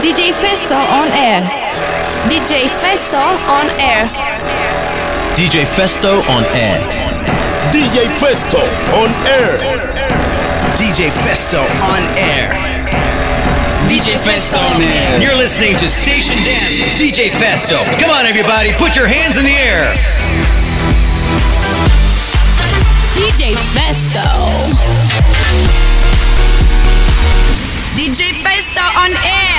[0.00, 1.42] DJ Festo on air.
[2.24, 4.08] DJ Festo on air.
[5.36, 6.80] DJ Festo on air.
[7.70, 8.64] DJ Festo
[8.96, 9.60] on air.
[10.74, 12.48] DJ Festo on air.
[13.88, 15.20] DJ Festo on air.
[15.20, 17.84] You're listening to Station Dance with DJ Festo.
[18.00, 19.92] Come on, everybody, put your hands in the air.
[23.20, 24.24] DJ Festo.
[27.94, 29.49] DJ Festo on air.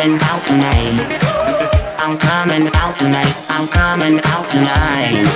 [0.00, 0.96] coming out tonight.
[1.98, 3.36] I'm coming out tonight.
[3.50, 5.28] I'm coming out tonight.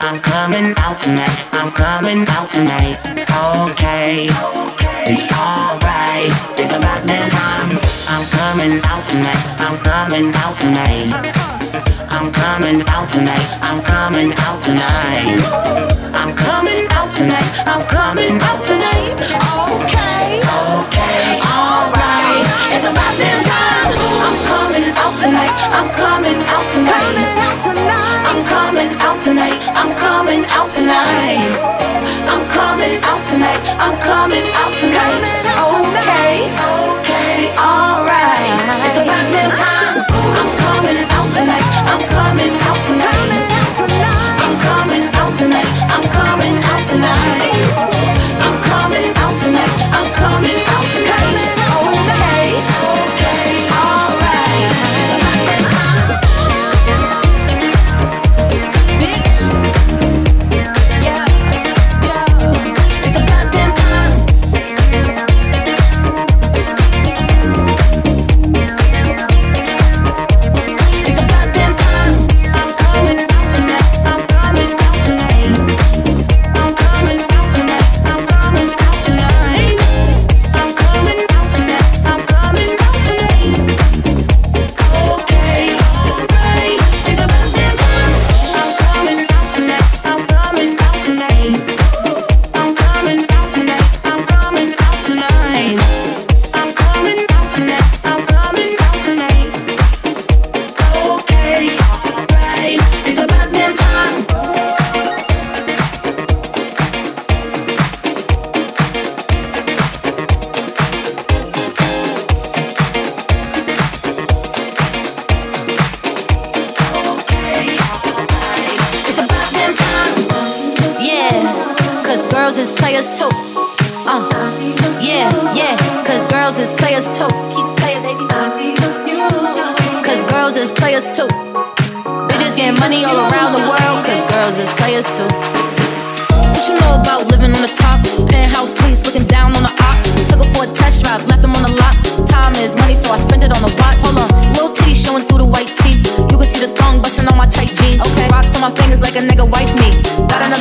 [0.00, 1.36] I'm coming out tonight.
[1.52, 2.96] I'm coming out tonight.
[3.68, 4.28] Okay,
[5.04, 6.32] it's alright.
[6.56, 7.76] It's about that time.
[8.08, 9.44] I'm coming out tonight.
[9.60, 11.12] I'm coming out tonight.
[12.08, 13.44] I'm coming out tonight.
[13.60, 15.36] I'm coming out tonight.
[16.16, 17.48] I'm coming out tonight.
[17.68, 19.12] I'm coming out tonight.
[19.68, 20.40] Okay.
[20.40, 20.99] Okay.
[25.20, 25.52] tonight.
[25.76, 26.96] I'm coming out tonight.
[26.96, 28.24] Coming out tonight.
[28.24, 29.60] I'm coming out tonight.
[29.76, 31.20] I'm coming out tonight.
[32.24, 33.60] I'm coming out tonight.
[34.00, 35.20] Coming out tonight.
[35.76, 36.48] Okay.
[37.04, 37.36] Okay.
[37.60, 38.48] All right.
[38.88, 38.96] It's
[39.60, 39.96] time.
[40.40, 41.68] I'm coming out tonight.
[41.92, 43.60] I'm coming out tonight.
[44.40, 45.70] I'm coming out tonight.
[45.92, 47.59] I'm coming out tonight.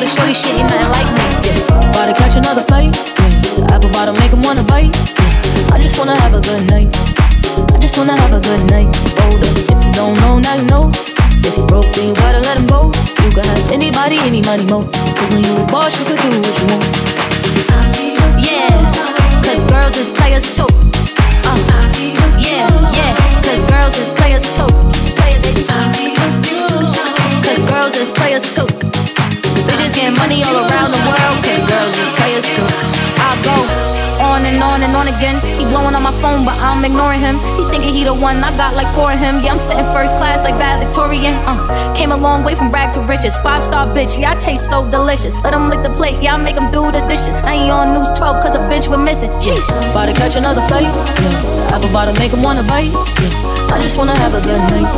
[0.10, 1.26] Shorty, shit, ain't nothing like me.
[1.46, 1.90] Yeah.
[1.90, 2.96] About to catch another flight.
[2.98, 3.30] Yeah.
[3.62, 4.90] The apple bottom make him wanna bite.
[4.90, 5.76] Yeah.
[5.76, 6.90] I just wanna have a good night.
[7.74, 8.90] I just wanna have a good night.
[9.22, 10.90] Hold up, if you don't know, now you know.
[11.46, 12.92] If you broke, then you gotta let him go.
[13.24, 14.90] You can have anybody, any money, mo.
[14.90, 16.86] Cause when you a boss, you could do what you want.
[18.42, 18.74] Yeah,
[19.46, 20.66] cause girls is players too.
[21.46, 21.58] Uh,
[22.40, 22.66] yeah,
[22.98, 23.14] yeah,
[23.46, 24.70] cause girls is players too.
[27.46, 28.79] Cause girls is players too.
[30.20, 32.68] Money all around the world, cause girls is players too.
[33.20, 33.90] I go
[34.20, 35.40] on and on and on again.
[35.58, 37.40] He blowing on my phone, but I'm ignoring him.
[37.56, 39.40] He thinking he the one, I got like four of him.
[39.40, 41.34] Yeah, I'm sitting first class like bad Victorian.
[41.48, 43.36] Uh, came a long way from rag to riches.
[43.38, 45.40] Five star bitch, yeah, I taste so delicious.
[45.44, 47.36] Let him lick the plate, yeah, I make him do the dishes.
[47.44, 49.32] Now he on news 12 cause a bitch we're missing.
[49.40, 50.84] Sheesh, about to catch another flight.
[50.84, 52.92] Yeah, apple about to make him wanna bite.
[52.92, 54.90] Yeah, I just wanna have a good night.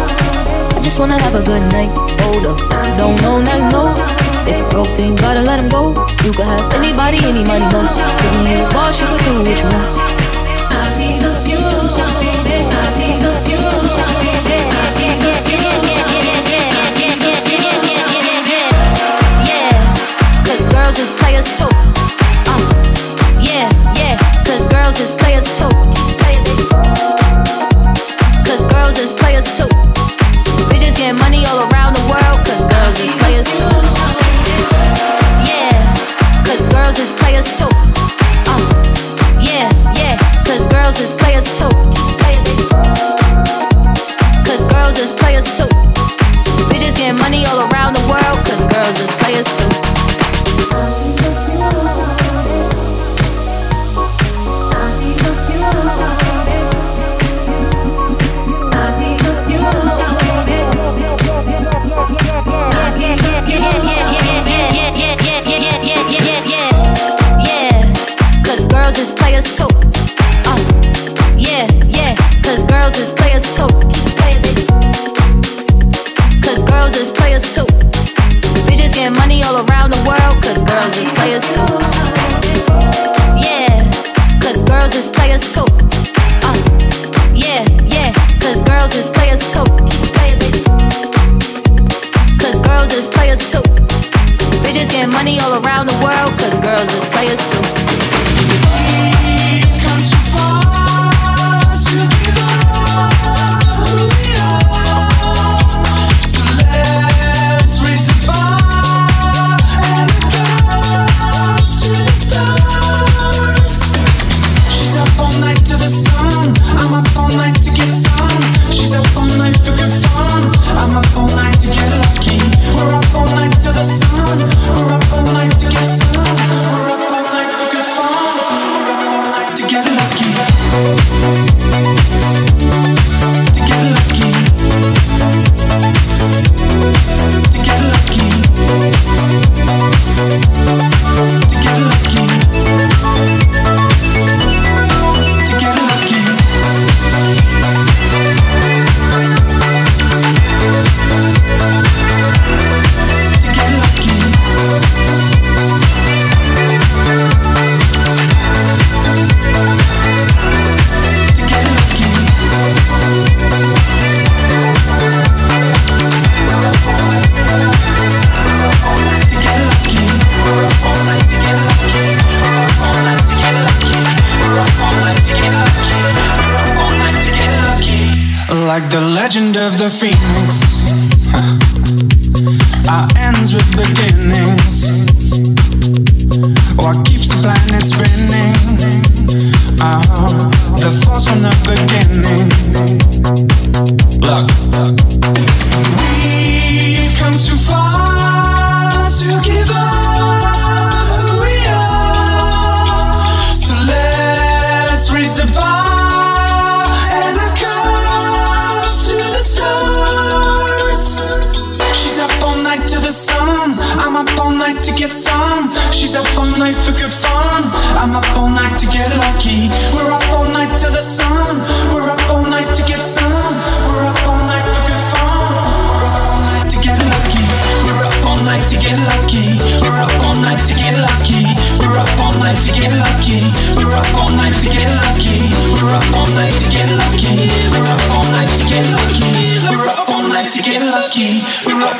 [0.75, 1.91] I just wanna have a good night.
[2.21, 2.57] Hold up,
[2.97, 4.20] don't know, now you know.
[4.51, 5.91] If you broke, then gotta let him go.
[6.25, 7.87] You can have anybody, any money, no.
[7.87, 10.20] Cause when you a boss, you can do what you want.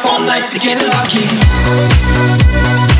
[0.04, 2.91] Up all night to get lucky.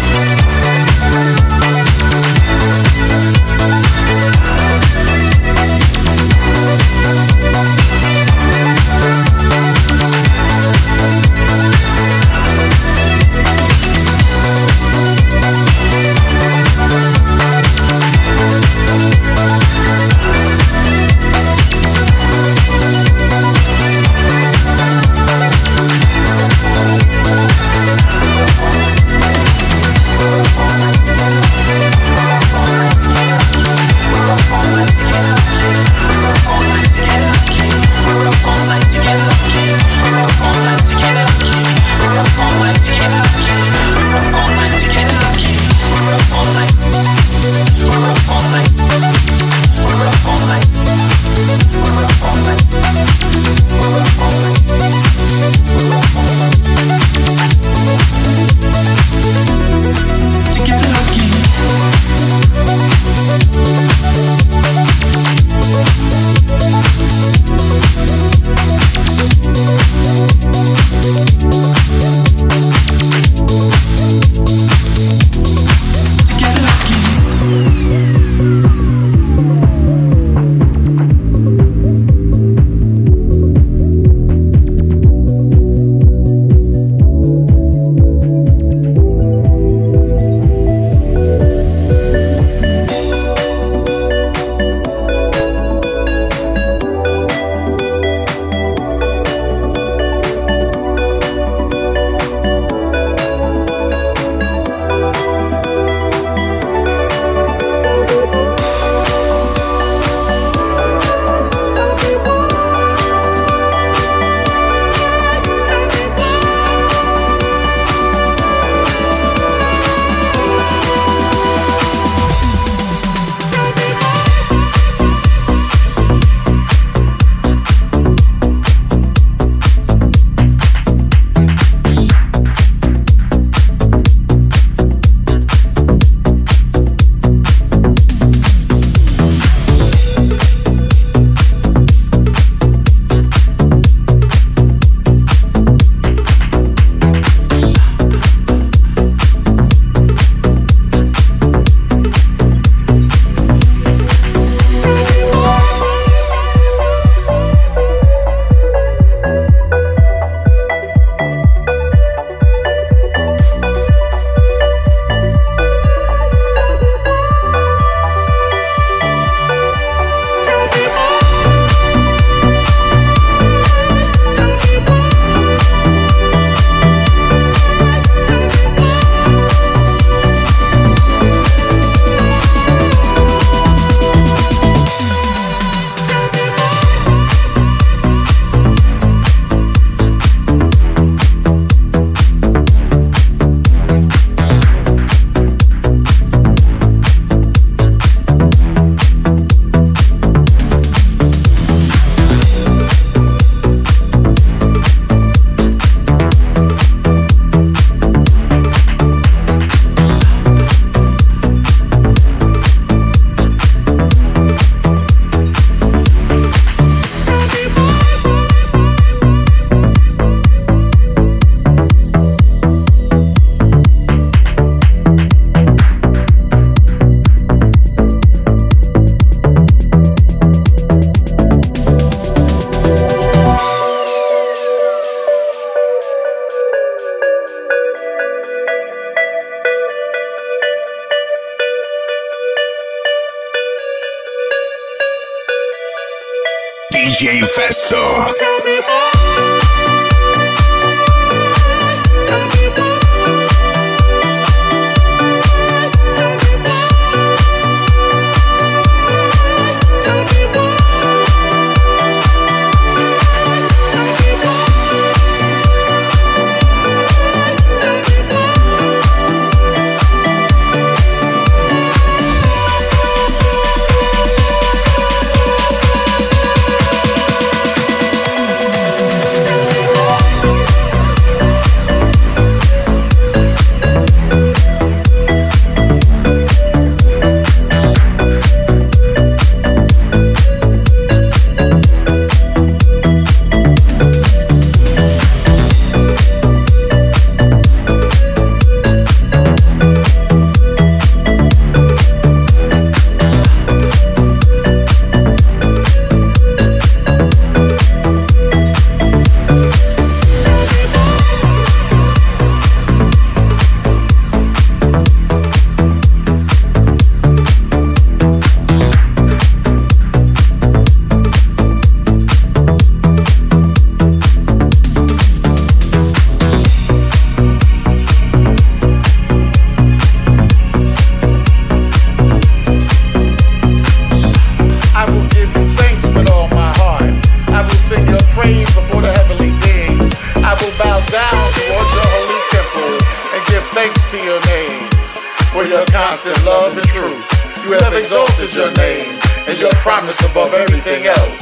[346.72, 347.66] Love and truth.
[347.66, 351.42] You have exalted your name and your promise above everything else.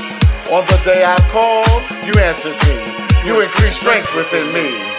[0.49, 3.27] On the day I called, you answered me.
[3.27, 4.98] You increased strength within me.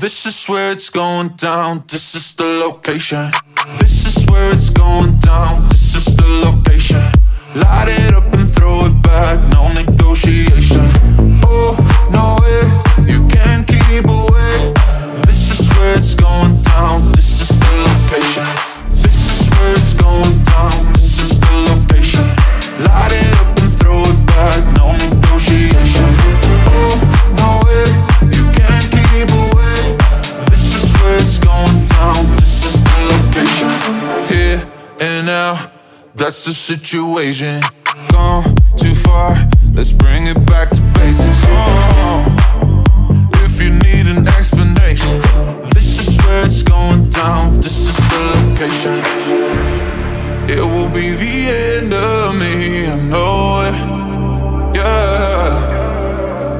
[0.00, 1.84] This is where it's going down.
[1.88, 3.30] This is the location.
[3.78, 5.68] This is where it's going down.
[5.68, 7.02] This is the location.
[7.54, 9.40] Light it up and throw it back.
[9.52, 10.86] No negotiation.
[11.44, 11.74] Oh,
[12.12, 13.10] no way.
[13.10, 14.74] You can't keep away.
[15.24, 17.12] This is where it's going down.
[17.12, 18.46] This is the location.
[18.92, 20.92] This is where it's going down.
[20.92, 22.28] This is the location.
[22.84, 23.35] Light it
[36.76, 37.60] situation.
[38.10, 39.36] Gone too far,
[39.72, 41.44] let's bring it back to basics.
[41.48, 42.24] Oh,
[43.44, 45.20] if you need an explanation,
[45.74, 47.56] this is where it's going down.
[47.56, 48.98] This is the location.
[50.50, 53.74] It will be the end of me, I know it.
[54.76, 55.46] Yeah,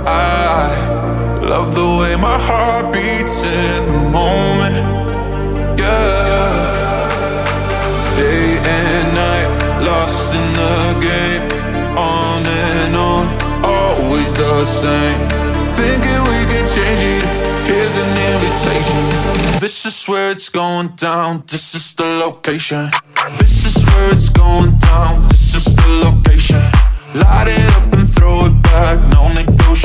[0.06, 4.55] I love the way my heart beats in the moment.
[10.06, 10.76] Lost in the
[11.08, 11.42] game,
[11.98, 13.24] on and on,
[13.64, 15.18] always the same.
[15.78, 17.24] Thinking we can change it,
[17.66, 19.02] here's an invitation.
[19.60, 22.90] This is where it's going down, this is the location.
[23.38, 26.62] This is where it's going down, this is the location.
[27.14, 29.75] Light it up and throw it back, no negotiation.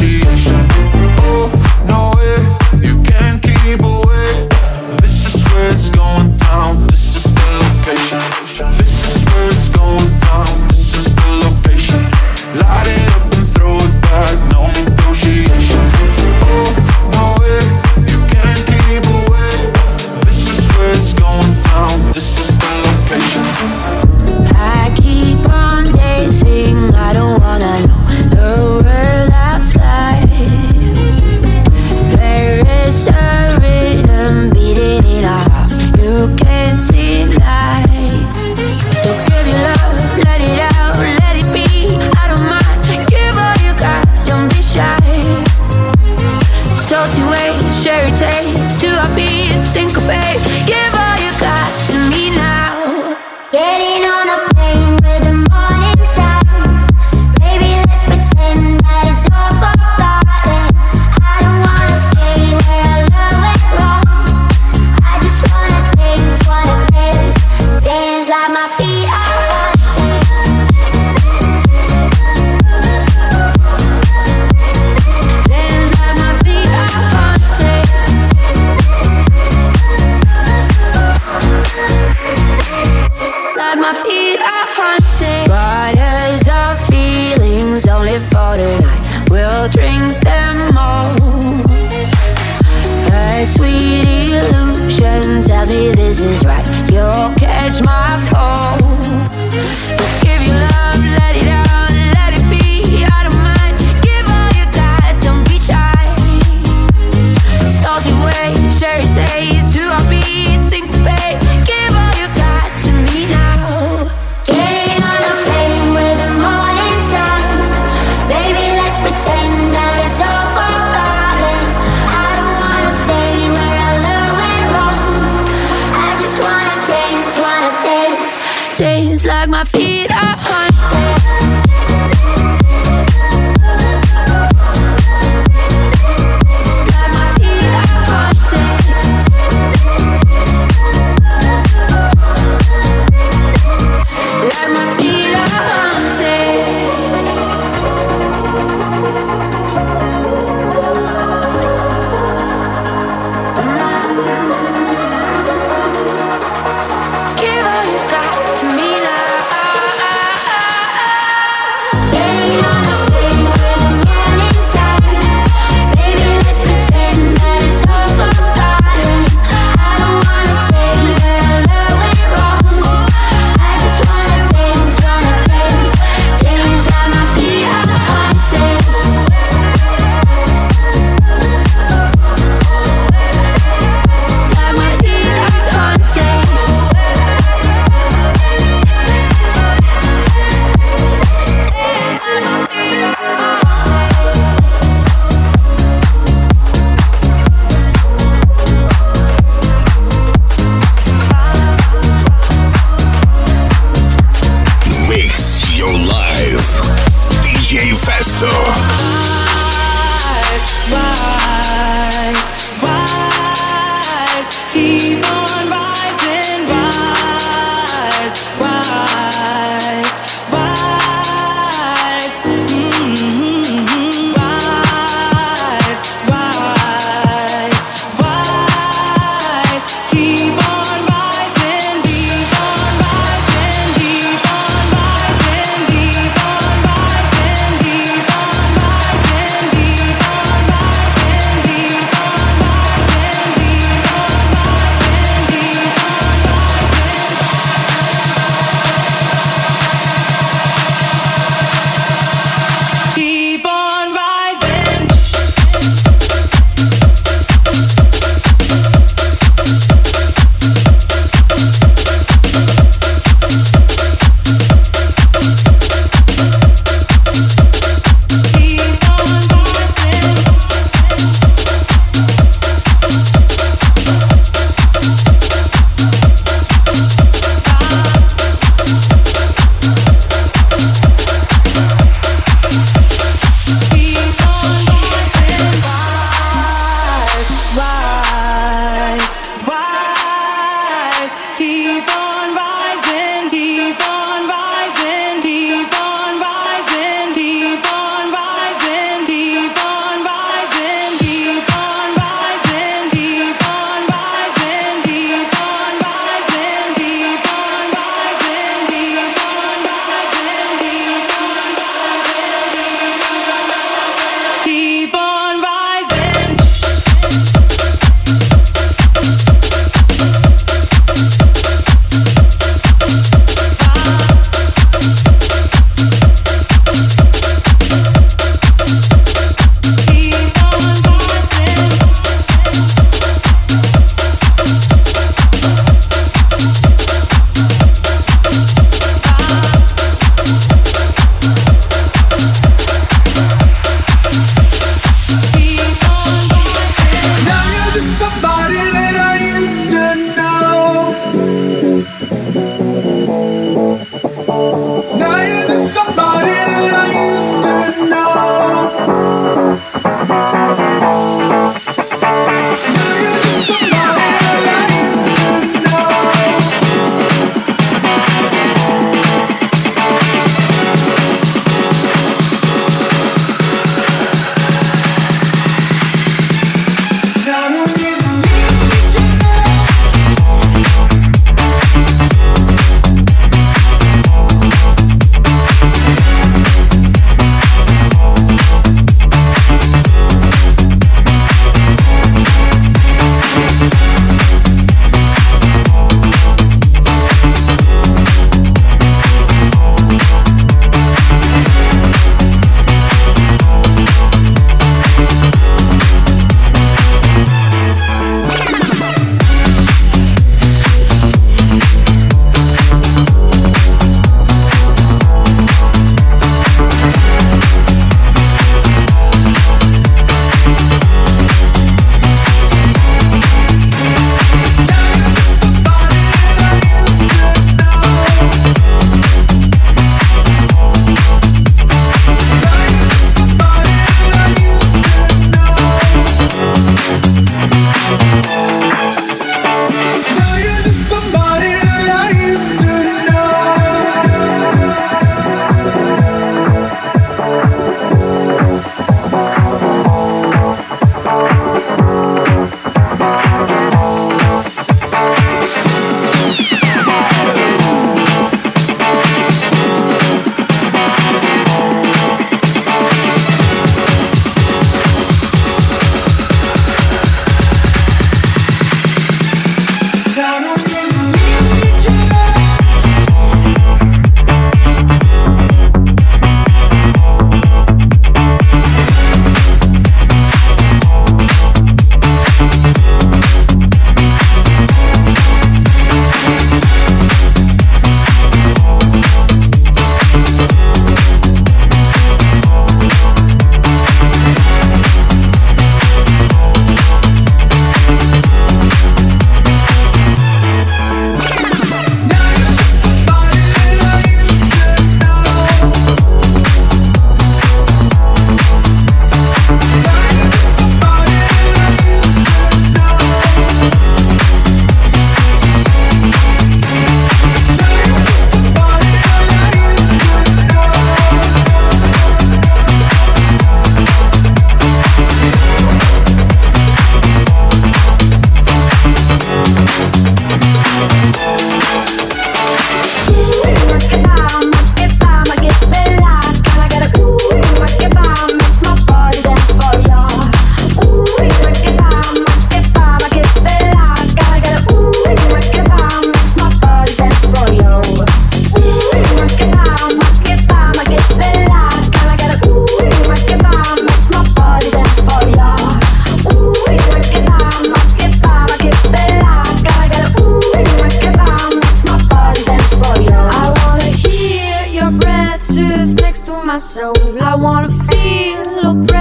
[566.91, 567.13] soul.
[567.39, 569.20] I wanna feel.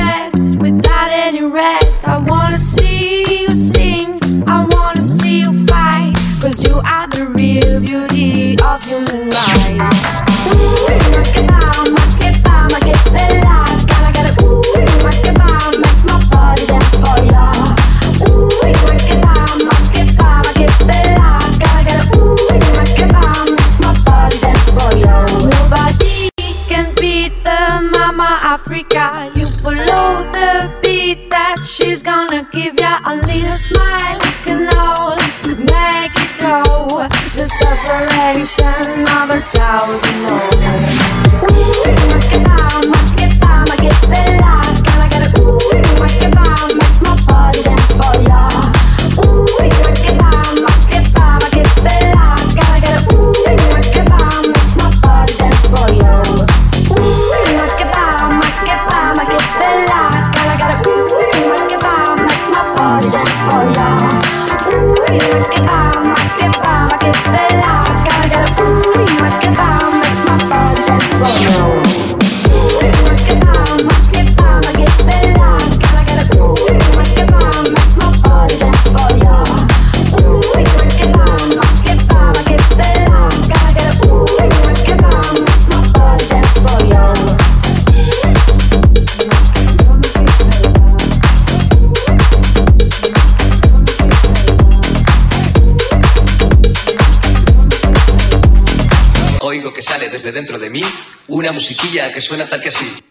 [101.60, 103.09] musiquilla que suena tal que así.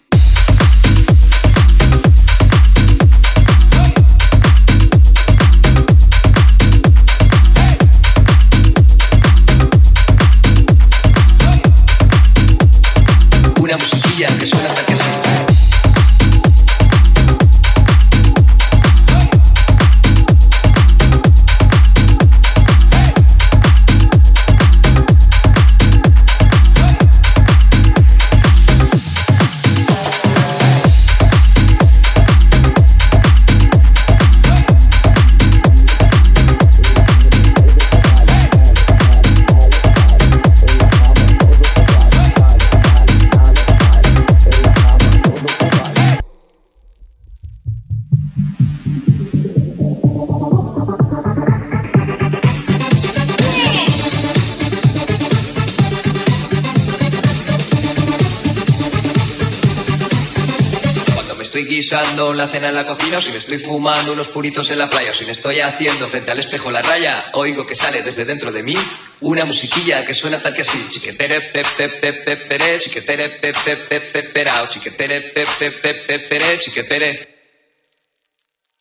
[62.19, 64.89] preparando la cena en la cocina o si me estoy fumando unos puritos en la
[64.89, 68.25] playa o si me estoy haciendo frente al espejo la raya, oigo que sale desde
[68.25, 68.75] dentro de mí
[69.21, 77.39] una musiquilla que suena tal que así, chiquetere pepepepepe, chiquetere pepepepeperao, chiquetere pepepepepere, chiquetere.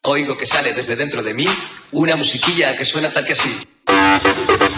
[0.02, 1.46] Oigo que sale desde dentro de mí
[1.92, 4.77] una musiquilla que suena tal que así.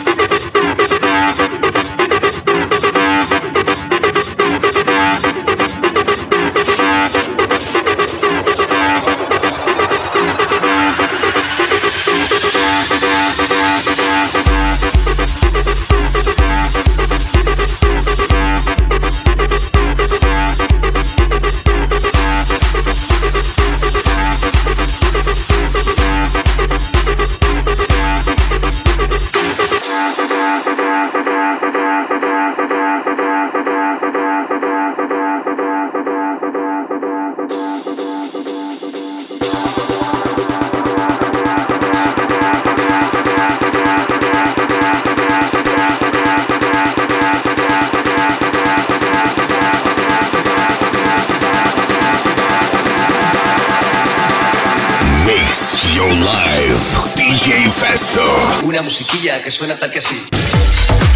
[56.21, 56.79] Live,
[57.16, 58.23] DJ Festo.
[58.64, 61.10] Una musiquilla que suena tal que así.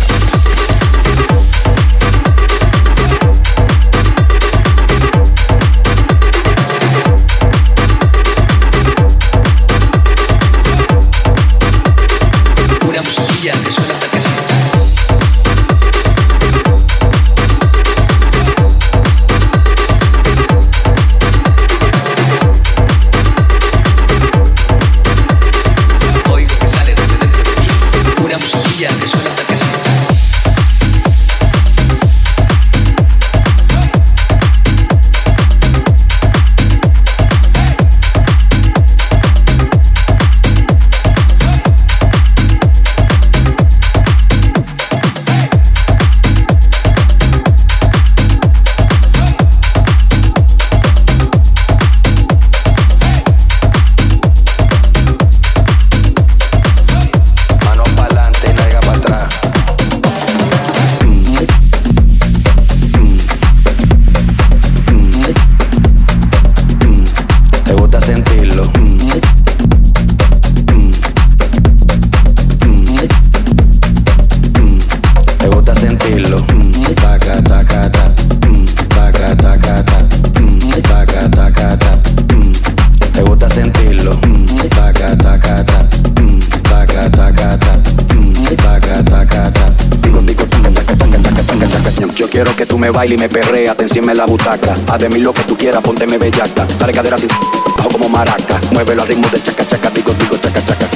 [92.90, 94.76] Baila y me perrea, te enciende en la butaca.
[94.90, 96.66] Haz de mí lo que tú quieras, pónteme bellaca.
[96.78, 97.28] Dale cadera sin
[97.76, 98.60] bajo como maraca.
[98.72, 100.86] Muévelo al ritmo del chaca chaca, digo digo chaca chaca.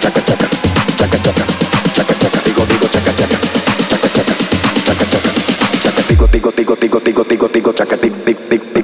[0.00, 0.46] Chaca chaca,
[0.96, 1.44] chaca chaca,
[1.94, 3.38] chaca chaca, digo digo chaca chaca.
[3.88, 4.34] Chaca chaca,
[4.86, 5.30] chaca chaca,
[5.82, 8.75] chaca digo digo digo digo digo digo digo chaca tic tic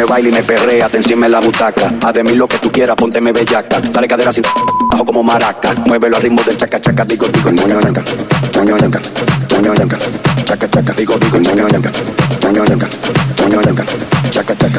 [0.00, 1.92] me bailes y me perreas, te enciende en la butaca.
[2.02, 3.80] Haz de mí lo que tú quieras, pónteme bellaca.
[3.80, 4.42] Dale cadera sin
[4.90, 5.74] bajo como maraca.
[5.84, 8.88] Muévelo al ritmo del chaca chaca, digo digo ñoño chaca, digo digo
[9.60, 9.78] ñoño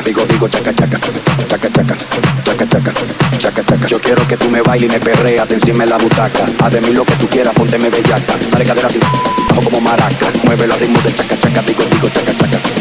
[0.06, 0.98] digo digo chaca chaca,
[1.48, 1.70] chaca
[3.38, 3.88] chaca, chaca.
[3.88, 6.46] Yo quiero que tú me bailes y me perreas, te enciende en la butaca.
[6.64, 8.34] Haz de mí lo que tú quieras, pónteme bellaca.
[8.52, 9.02] Dale cadera sin
[9.50, 10.32] bajo como maraca.
[10.46, 12.81] Muévelo al ritmo del chaca chaca, digo digo chaca, chaca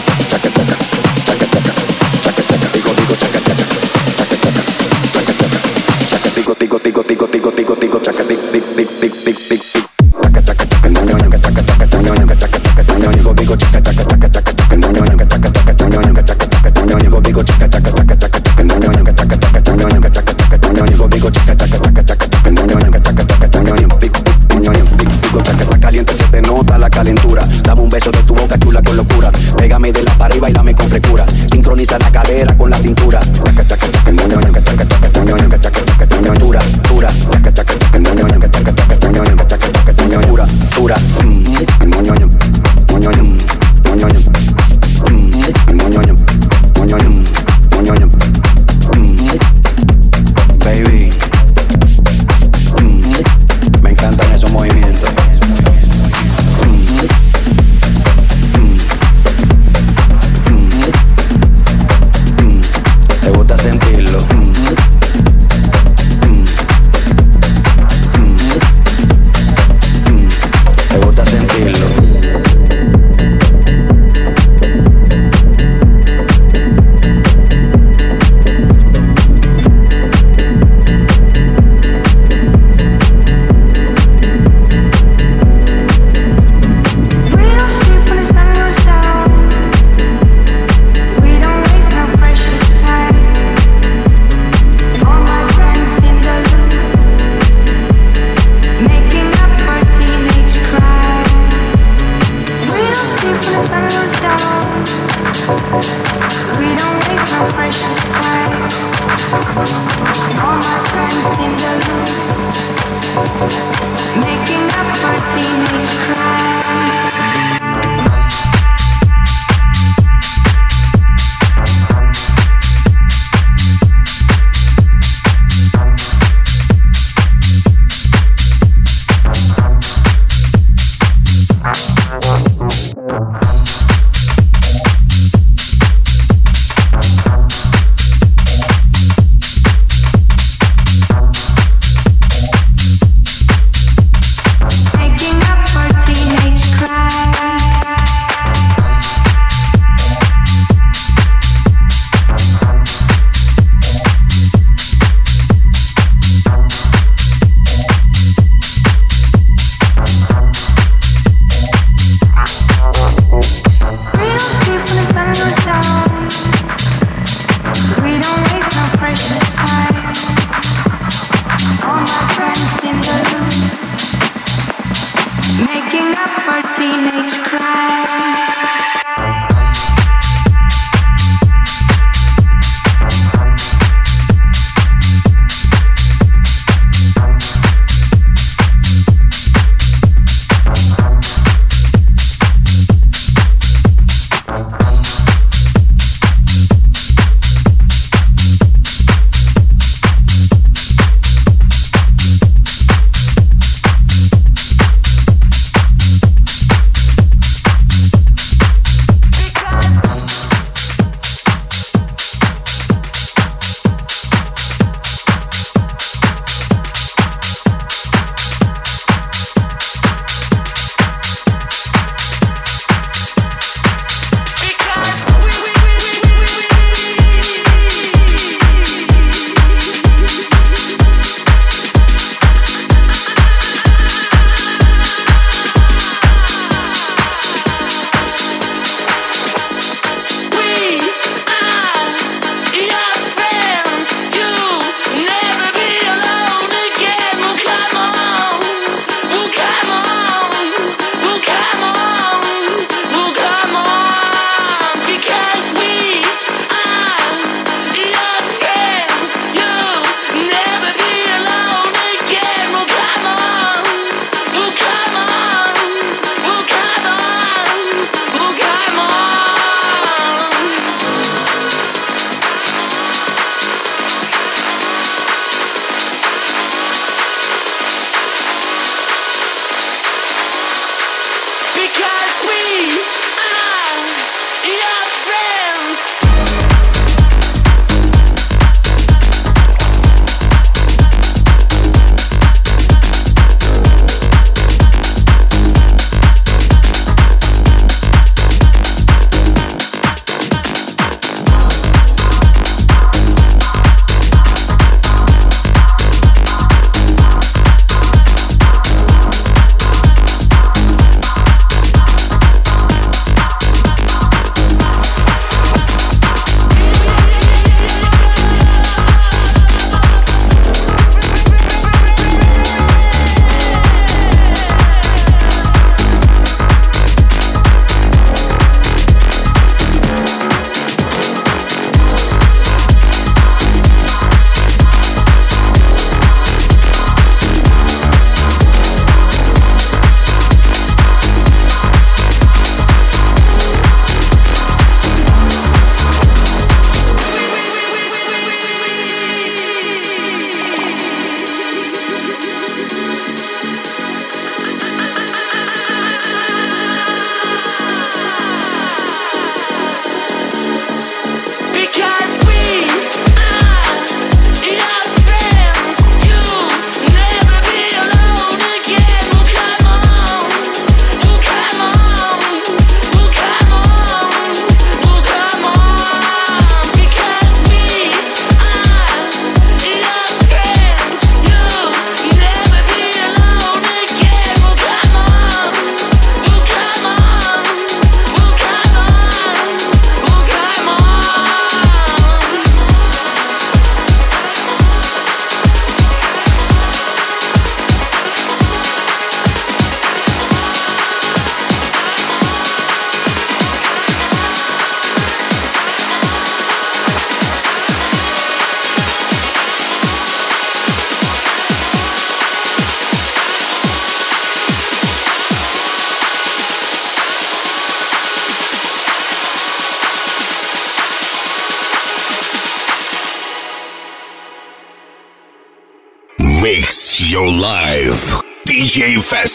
[429.30, 429.46] DJ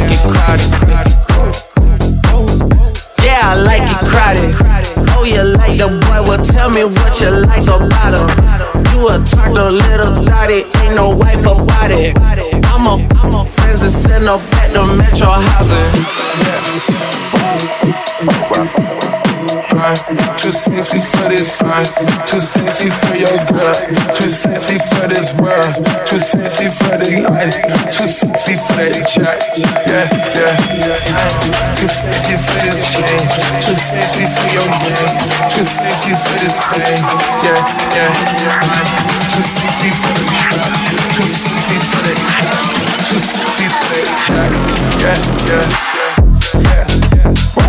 [0.00, 0.70] like it crowded.
[3.24, 4.54] Yeah, I like it crowded.
[5.16, 6.22] Oh, you like the boy?
[6.28, 8.28] Well, tell me what you like about him.
[8.92, 10.64] You a talk a little body?
[10.82, 12.16] ain't no wife about it.
[12.66, 15.92] I'm a, I'm a friends and send off fat to metro housing.
[18.78, 18.87] Yeah
[19.94, 21.86] too sexy for this fine,
[22.26, 23.72] too sexy for your girl,
[24.12, 25.72] too sexy for this world,
[26.04, 27.54] too sexy for the night,
[27.92, 29.38] too sexy for that jack,
[29.88, 30.04] yeah,
[30.36, 31.72] yeah.
[31.72, 33.22] Too sexy for this chain,
[33.64, 35.08] too sexy for your game,
[35.48, 37.00] too sexy for this thing,
[37.46, 37.60] yeah,
[37.96, 38.12] yeah.
[39.32, 40.68] Too sexy for the trap,
[41.16, 42.50] too sexy for the trap,
[43.08, 44.52] too sexy for the jack,
[45.00, 45.16] yeah,
[45.48, 45.66] yeah,
[46.60, 46.84] yeah,
[47.16, 47.62] yeah.
[47.62, 47.67] yeah.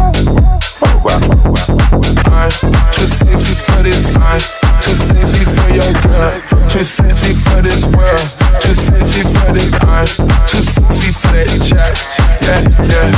[1.00, 2.52] I'm
[2.92, 4.16] too sexy for this.
[4.18, 4.40] I'm
[4.84, 6.32] too sexy for your girl.
[6.68, 8.20] Too sexy for this world.
[8.60, 9.74] Too sexy for this.
[9.80, 10.06] I'm
[10.44, 11.96] too sexy for that jack.
[12.44, 13.12] Yeah, yeah.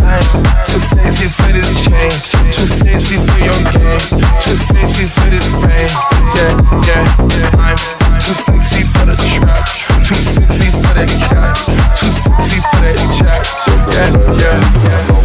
[0.00, 0.24] I'm
[0.64, 2.10] too sexy for this chain.
[2.52, 4.00] Too sexy for your game.
[4.40, 5.92] Too sexy for this fame.
[6.32, 6.56] Yeah,
[6.88, 7.04] yeah,
[7.36, 7.60] yeah.
[7.60, 7.76] I'm
[8.16, 9.60] too sexy for the trap.
[10.08, 11.52] Too sexy for that cat.
[12.00, 13.44] Too sexy for that jack.
[13.92, 14.08] Yeah,
[14.40, 14.56] yeah,
[14.88, 15.16] yeah.